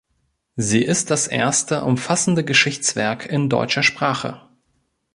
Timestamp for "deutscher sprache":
3.49-4.41